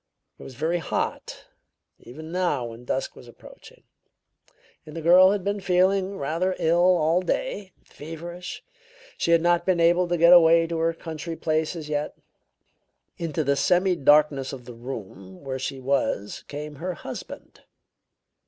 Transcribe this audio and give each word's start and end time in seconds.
"It 0.39 0.43
was 0.43 0.55
very 0.55 0.79
hot; 0.79 1.45
even 1.99 2.31
now 2.31 2.65
when 2.65 2.85
dusk 2.85 3.15
was 3.15 3.27
approaching. 3.27 3.83
The 4.83 4.99
girl 4.99 5.29
had 5.29 5.43
been 5.43 5.59
feeling 5.59 6.17
rather 6.17 6.55
ill 6.57 6.97
all 6.97 7.21
day; 7.21 7.71
feverish. 7.83 8.63
She 9.19 9.29
had 9.29 9.43
not 9.43 9.63
been 9.63 9.79
able 9.79 10.07
to 10.07 10.17
get 10.17 10.33
away 10.33 10.65
to 10.65 10.79
her 10.79 10.93
country 10.93 11.35
place 11.35 11.75
as 11.75 11.87
yet. 11.87 12.17
Into 13.19 13.43
the 13.43 13.55
semidarkness 13.55 14.51
of 14.51 14.65
the 14.65 14.73
room 14.73 15.43
where 15.43 15.59
she 15.59 15.79
was 15.79 16.45
came 16.47 16.77
her 16.77 16.95
husband. 16.95 17.61